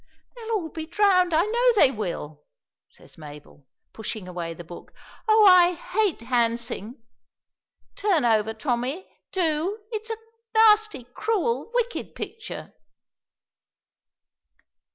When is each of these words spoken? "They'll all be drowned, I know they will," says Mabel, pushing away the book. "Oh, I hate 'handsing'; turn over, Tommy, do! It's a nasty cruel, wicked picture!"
"They'll 0.35 0.53
all 0.55 0.69
be 0.69 0.87
drowned, 0.87 1.31
I 1.31 1.43
know 1.45 1.73
they 1.75 1.91
will," 1.91 2.41
says 2.89 3.19
Mabel, 3.19 3.67
pushing 3.93 4.27
away 4.27 4.55
the 4.55 4.63
book. 4.63 4.91
"Oh, 5.29 5.45
I 5.45 5.73
hate 5.73 6.21
'handsing'; 6.21 6.99
turn 7.95 8.25
over, 8.25 8.55
Tommy, 8.55 9.07
do! 9.31 9.79
It's 9.91 10.09
a 10.09 10.17
nasty 10.55 11.03
cruel, 11.03 11.69
wicked 11.75 12.15
picture!" 12.15 12.73